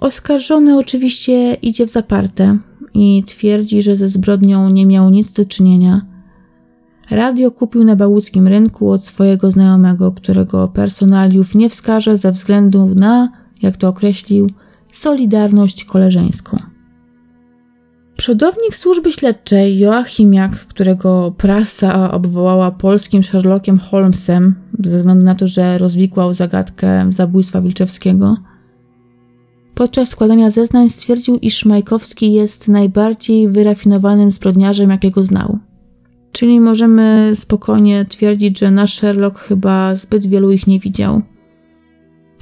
[0.00, 2.58] Oskarżony oczywiście idzie w zaparte
[2.94, 6.06] i twierdzi, że ze zbrodnią nie miał nic do czynienia.
[7.10, 13.32] Radio kupił na bałuckim rynku od swojego znajomego, którego personaliów nie wskaże ze względu na,
[13.62, 14.50] jak to określił,
[14.92, 16.71] solidarność koleżeńską.
[18.22, 25.78] Przodownik służby śledczej Joachimiak, którego prasa obwołała polskim Sherlockiem Holmesem ze względu na to, że
[25.78, 28.36] rozwikłał zagadkę zabójstwa Wilczewskiego,
[29.74, 35.58] podczas składania zeznań stwierdził, iż Majkowski jest najbardziej wyrafinowanym zbrodniarzem, jakiego znał.
[36.32, 41.22] Czyli możemy spokojnie twierdzić, że nasz Sherlock chyba zbyt wielu ich nie widział.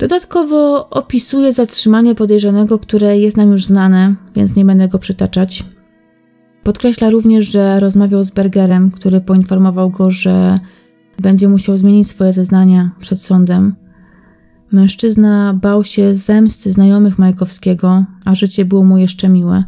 [0.00, 5.64] Dodatkowo opisuje zatrzymanie podejrzanego, które jest nam już znane, więc nie będę go przytaczać.
[6.62, 10.58] Podkreśla również, że rozmawiał z Bergerem, który poinformował go, że
[11.18, 13.74] będzie musiał zmienić swoje zeznania przed sądem.
[14.72, 19.64] Mężczyzna bał się zemsty znajomych Majkowskiego, a życie było mu jeszcze miłe.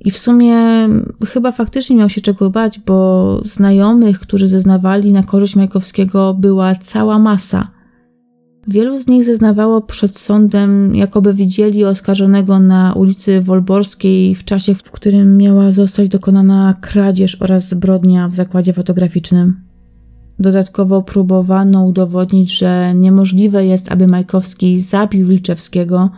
[0.00, 0.56] I w sumie
[1.26, 7.18] chyba faktycznie miał się czego bać, bo znajomych, którzy zeznawali na korzyść Majkowskiego, była cała
[7.18, 7.68] masa–
[8.68, 14.90] Wielu z nich zeznawało przed sądem, jakoby widzieli oskarżonego na ulicy Wolborskiej w czasie, w
[14.90, 19.60] którym miała zostać dokonana kradzież oraz zbrodnia w zakładzie fotograficznym.
[20.38, 26.10] Dodatkowo próbowano udowodnić, że niemożliwe jest, aby Majkowski zabił Wilczewskiego,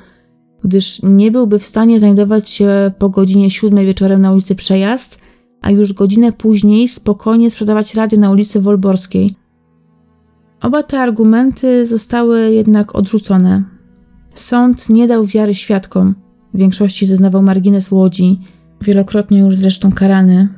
[0.63, 5.19] gdyż nie byłby w stanie znajdować się po godzinie siódmej wieczorem na ulicy Przejazd,
[5.61, 9.35] a już godzinę później spokojnie sprzedawać radio na ulicy Wolborskiej–
[10.62, 13.62] Oba te argumenty zostały jednak odrzucone.
[14.35, 16.14] Sąd nie dał wiary świadkom.
[16.55, 18.40] W większości zeznawał margines Łodzi,
[18.81, 20.49] wielokrotnie już zresztą karany,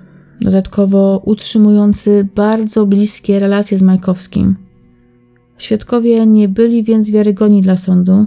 [0.40, 4.56] dodatkowo utrzymujący bardzo bliskie relacje z Majkowskim.
[5.58, 8.26] Świadkowie nie byli więc wiarygodni dla sądu.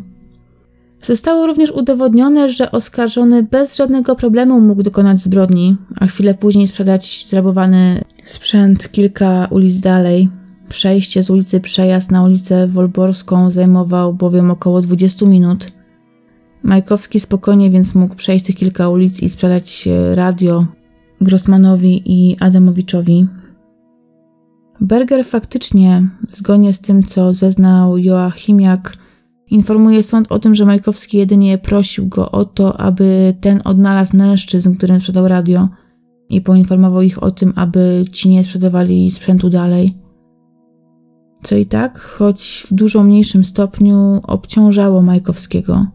[1.04, 7.26] Zostało również udowodnione, że oskarżony bez żadnego problemu mógł dokonać zbrodni, a chwilę później sprzedać
[7.30, 10.30] zrabowany sprzęt kilka ulic dalej.
[10.70, 15.72] Przejście z ulicy Przejazd na ulicę Wolborską zajmował bowiem około 20 minut.
[16.64, 20.66] Majkowski spokojnie więc mógł przejść tych kilka ulic i sprzedać radio
[21.22, 23.28] Grossmanowi i Adamowiczowi.
[24.82, 28.98] Berger faktycznie, zgodnie z tym co zeznał Joachimiak,
[29.50, 34.76] informuje sąd o tym, że Majkowski jedynie prosił go o to, aby ten odnalazł mężczyzn,
[34.76, 35.70] którym sprzedał radio
[36.30, 40.03] i poinformował ich o tym, aby ci nie sprzedawali sprzętu dalej
[41.44, 45.86] co i tak, choć w dużo mniejszym stopniu, obciążało Majkowskiego.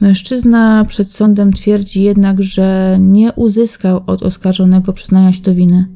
[0.00, 5.88] Mężczyzna przed sądem twierdzi jednak, że nie uzyskał od oskarżonego przyznania się do winy.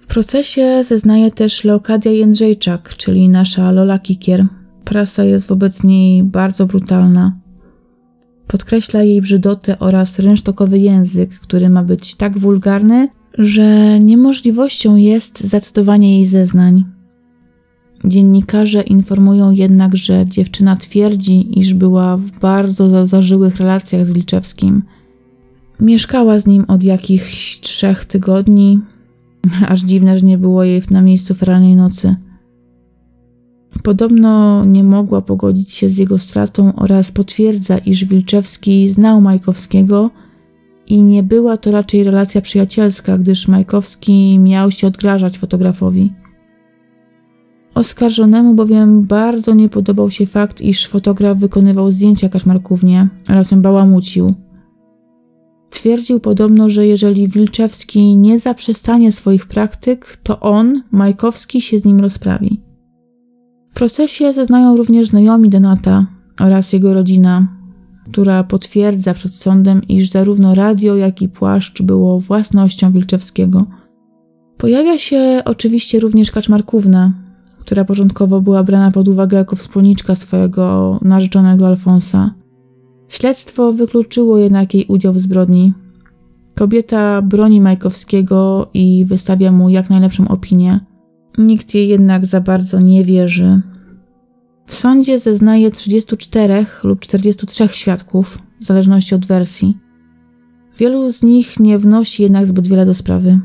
[0.00, 4.46] W procesie zeznaje też Leokadia Jędrzejczak, czyli nasza Lola Kikier.
[4.84, 7.36] Prasa jest wobec niej bardzo brutalna.
[8.46, 16.16] Podkreśla jej brzydotę oraz rynsztokowy język, który ma być tak wulgarny, że niemożliwością jest zacytowanie
[16.16, 16.95] jej zeznań.
[18.06, 24.82] Dziennikarze informują jednak, że dziewczyna twierdzi, iż była w bardzo zażyłych relacjach z Liczewskim.
[25.80, 28.80] Mieszkała z nim od jakichś trzech tygodni,
[29.68, 32.16] aż dziwne, że nie było jej na miejscu feralnej nocy.
[33.82, 40.10] Podobno nie mogła pogodzić się z jego stratą oraz potwierdza, iż Wilczewski znał Majkowskiego
[40.86, 46.12] i nie była to raczej relacja przyjacielska, gdyż Majkowski miał się odgrażać fotografowi.
[47.76, 54.34] Oskarżonemu bowiem bardzo nie podobał się fakt, iż fotograf wykonywał zdjęcia Kaszmarkównie oraz ją bałamucił.
[55.70, 62.00] Twierdził podobno, że jeżeli Wilczewski nie zaprzestanie swoich praktyk, to on, Majkowski, się z nim
[62.00, 62.60] rozprawi.
[63.70, 66.06] W procesie zeznają również znajomi Donata
[66.40, 67.48] oraz jego rodzina,
[68.12, 73.66] która potwierdza przed sądem, iż zarówno radio, jak i płaszcz było własnością Wilczewskiego.
[74.56, 77.25] Pojawia się oczywiście również Kaczmarkówna,
[77.66, 82.34] która początkowo była brana pod uwagę jako wspólniczka swojego narzeczonego Alfonsa.
[83.08, 85.72] Śledztwo wykluczyło jednak jej udział w zbrodni.
[86.54, 90.80] Kobieta broni Majkowskiego i wystawia mu jak najlepszą opinię.
[91.38, 93.60] Nikt jej jednak za bardzo nie wierzy.
[94.66, 99.78] W sądzie zeznaje 34 lub 43 świadków, w zależności od wersji.
[100.78, 103.40] Wielu z nich nie wnosi jednak zbyt wiele do sprawy.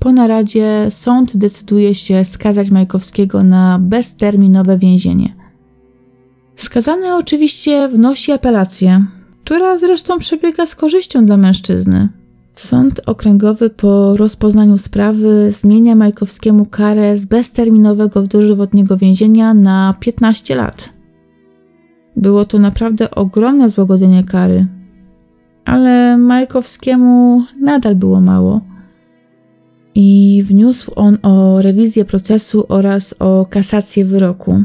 [0.00, 5.34] Po naradzie sąd decyduje się skazać Majkowskiego na bezterminowe więzienie.
[6.56, 9.04] Skazany oczywiście wnosi apelację,
[9.44, 12.08] która zresztą przebiega z korzyścią dla mężczyzny.
[12.54, 20.90] Sąd okręgowy po rozpoznaniu sprawy zmienia Majkowskiemu karę z bezterminowego dożywotniego więzienia na 15 lat.
[22.16, 24.66] Było to naprawdę ogromne złagodzenie kary,
[25.64, 28.69] ale Majkowskiemu nadal było mało.
[29.94, 34.64] I wniósł on o rewizję procesu oraz o kasację wyroku.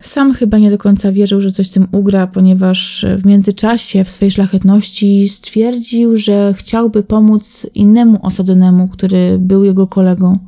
[0.00, 4.30] Sam chyba nie do końca wierzył, że coś tym ugra, ponieważ w międzyczasie w swej
[4.30, 10.38] szlachetności stwierdził, że chciałby pomóc innemu osadzonemu, który był jego kolegą.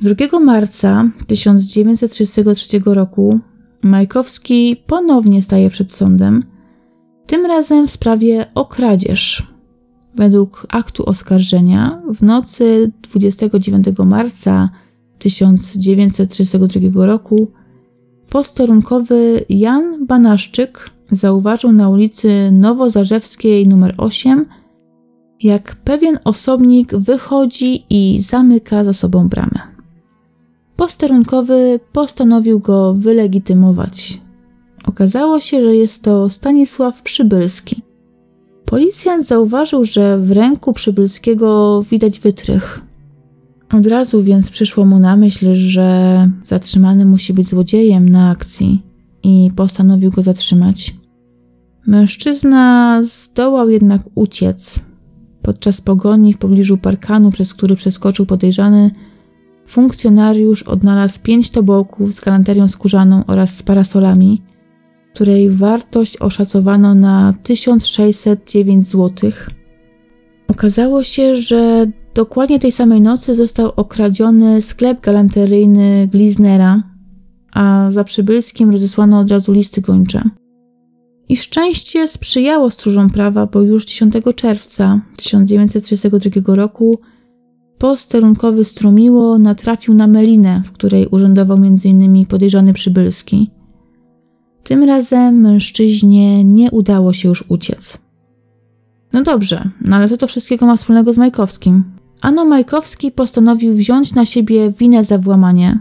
[0.00, 3.40] 2 marca 1933 roku
[3.82, 6.44] Majkowski ponownie staje przed sądem,
[7.26, 9.51] tym razem w sprawie o kradzież.
[10.14, 14.70] Według aktu oskarżenia w nocy 29 marca
[15.18, 17.48] 1932 roku
[18.30, 24.46] posterunkowy Jan Banaszczyk zauważył na ulicy Nowozarzewskiej nr 8,
[25.42, 29.60] jak pewien osobnik wychodzi i zamyka za sobą bramę.
[30.76, 34.20] Posterunkowy postanowił go wylegitymować.
[34.86, 37.82] Okazało się, że jest to Stanisław Przybylski.
[38.72, 42.80] Policjant zauważył, że w ręku Przybylskiego widać wytrych.
[43.72, 48.82] Od razu więc przyszło mu na myśl, że zatrzymany musi być złodziejem na akcji
[49.22, 50.94] i postanowił go zatrzymać.
[51.86, 54.80] Mężczyzna zdołał jednak uciec.
[55.42, 58.90] Podczas pogoni w pobliżu parkanu, przez który przeskoczył podejrzany,
[59.66, 64.42] funkcjonariusz odnalazł pięć tobołków z galanterią skórzaną oraz z parasolami,
[65.14, 69.30] której wartość oszacowano na 1609 zł.
[70.48, 76.82] Okazało się, że dokładnie tej samej nocy został okradziony sklep galanteryjny Gliznera,
[77.52, 80.22] a za Przybylskim rozesłano od razu listy gończe.
[81.28, 86.98] I szczęście sprzyjało stróżom prawa, bo już 10 czerwca 1932 roku
[87.78, 92.26] posterunkowy Strumiło natrafił na Melinę, w której urzędował m.in.
[92.26, 93.50] podejrzany Przybylski.
[94.62, 97.98] Tym razem mężczyźnie nie udało się już uciec.
[99.12, 101.84] No dobrze, no ale co to wszystkiego ma wspólnego z Majkowskim?
[102.20, 105.78] Ano Majkowski postanowił wziąć na siebie winę za włamanie.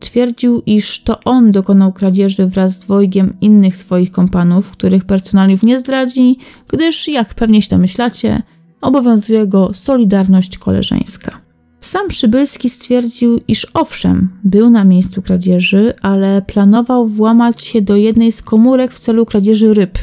[0.00, 5.80] Twierdził, iż to on dokonał kradzieży wraz z dwojgiem innych swoich kompanów, których personaliów nie
[5.80, 8.42] zdradzi, gdyż, jak pewnie się domyślacie,
[8.80, 11.43] obowiązuje go solidarność koleżeńska.
[11.84, 18.32] Sam Przybylski stwierdził, iż owszem, był na miejscu kradzieży, ale planował włamać się do jednej
[18.32, 19.98] z komórek w celu kradzieży ryb.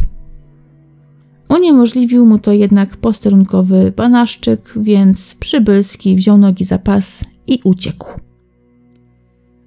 [1.50, 8.08] Uniemożliwił mu to jednak posterunkowy banaszczyk, więc Przybylski wziął nogi za pas i uciekł.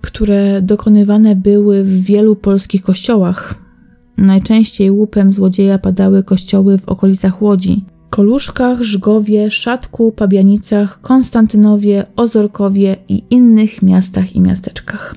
[0.00, 3.67] które dokonywane były w wielu polskich kościołach.
[4.18, 7.84] Najczęściej łupem złodzieja padały kościoły w okolicach Łodzi.
[8.10, 15.14] Koluszkach, Żgowie, Szatku, Pabianicach, Konstantynowie, Ozorkowie i innych miastach i miasteczkach.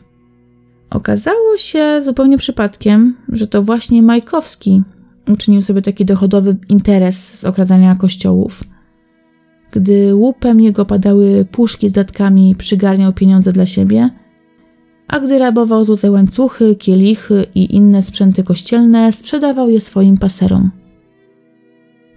[0.89, 4.81] Okazało się zupełnie przypadkiem, że to właśnie Majkowski
[5.27, 8.63] uczynił sobie taki dochodowy interes z okradzania kościołów.
[9.71, 14.09] Gdy łupem jego padały puszki z datkami, przygarniał pieniądze dla siebie,
[15.07, 20.71] a gdy rabował złote łańcuchy, kielichy i inne sprzęty kościelne, sprzedawał je swoim paserom.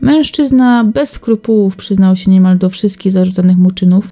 [0.01, 4.11] Mężczyzna bez skrupułów przyznał się niemal do wszystkich zarzucanych mu czynów.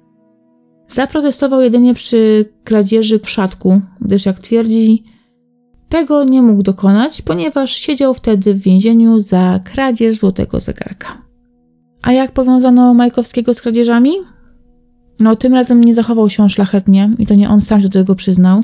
[0.87, 5.03] Zaprotestował jedynie przy kradzieży w szatku, gdyż jak twierdzi,
[5.89, 11.21] tego nie mógł dokonać, ponieważ siedział wtedy w więzieniu za kradzież złotego zegarka.
[12.01, 14.11] A jak powiązano Majkowskiego z kradzieżami?
[15.19, 17.99] No, tym razem nie zachował się on szlachetnie i to nie on sam się do
[17.99, 18.63] tego przyznał,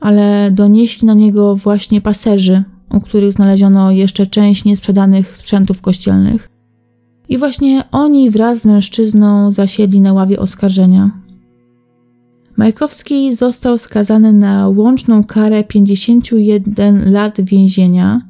[0.00, 6.48] ale donieśli na niego właśnie paserzy, u których znaleziono jeszcze część niesprzedanych sprzętów kościelnych.
[7.28, 11.10] I właśnie oni wraz z mężczyzną zasiedli na ławie oskarżenia.
[12.56, 18.29] Majkowski został skazany na łączną karę 51 lat więzienia,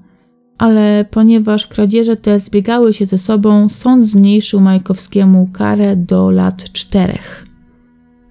[0.61, 7.46] ale ponieważ kradzieże te zbiegały się ze sobą, sąd zmniejszył Majkowskiemu karę do lat czterech.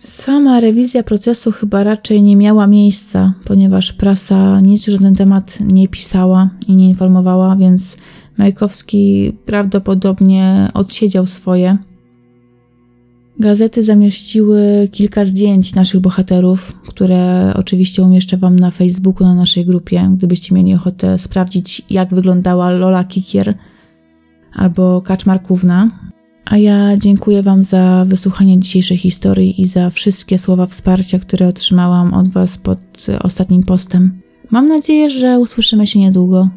[0.04, 5.58] Sama rewizja procesu chyba raczej nie miała miejsca, ponieważ prasa nic już na ten temat
[5.72, 7.98] nie pisała i nie informowała, więc
[8.38, 11.78] Majkowski prawdopodobnie odsiedział swoje.
[13.40, 20.10] Gazety zamieściły kilka zdjęć naszych bohaterów, które oczywiście umieszczę Wam na Facebooku, na naszej grupie,
[20.14, 23.54] gdybyście mieli ochotę sprawdzić, jak wyglądała Lola Kikier
[24.54, 25.90] albo Kaczmarkówna.
[26.46, 32.14] A ja dziękuję Wam za wysłuchanie dzisiejszej historii i za wszystkie słowa wsparcia, które otrzymałam
[32.14, 34.22] od Was pod ostatnim postem.
[34.52, 36.50] Mam nadzieję, że usłyszymy się niedługo.